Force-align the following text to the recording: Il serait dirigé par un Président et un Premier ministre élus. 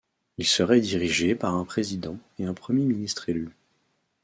Il 0.39 0.47
serait 0.47 0.81
dirigé 0.81 1.35
par 1.35 1.53
un 1.53 1.63
Président 1.63 2.17
et 2.39 2.45
un 2.45 2.55
Premier 2.55 2.85
ministre 2.85 3.29
élus. 3.29 3.51